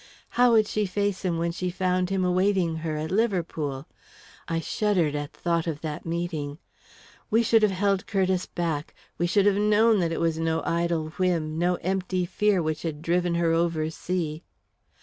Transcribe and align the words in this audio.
How 0.29 0.53
would 0.53 0.65
she 0.65 0.87
face 0.87 1.23
him 1.23 1.37
when 1.37 1.51
she 1.51 1.69
found 1.69 2.09
him 2.09 2.25
awaiting 2.25 2.77
her 2.77 2.97
at 2.97 3.11
Liverpool? 3.11 3.85
I 4.47 4.59
shuddered 4.59 5.13
at 5.13 5.31
thought 5.31 5.67
of 5.67 5.81
that 5.81 6.07
meeting. 6.07 6.57
We 7.29 7.43
should 7.43 7.61
have 7.61 7.69
held 7.69 8.07
Curtiss 8.07 8.47
back; 8.47 8.95
we 9.19 9.27
should 9.27 9.45
have 9.45 9.57
known 9.57 9.99
that 9.99 10.11
it 10.11 10.19
was 10.19 10.39
no 10.39 10.63
idle 10.65 11.09
whim, 11.19 11.59
no 11.59 11.75
empty 11.83 12.25
fear 12.25 12.63
which 12.63 12.81
had 12.81 13.03
driven 13.03 13.35
her 13.35 13.51
over 13.51 13.91
sea. 13.91 14.41